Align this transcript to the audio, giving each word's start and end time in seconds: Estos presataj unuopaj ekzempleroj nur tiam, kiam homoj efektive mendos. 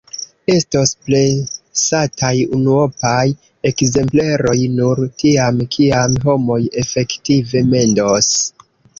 Estos 0.51 0.91
presataj 1.07 2.31
unuopaj 2.59 3.27
ekzempleroj 3.71 4.55
nur 4.77 5.01
tiam, 5.23 5.59
kiam 5.75 6.15
homoj 6.25 6.57
efektive 6.85 7.61
mendos. 7.75 8.31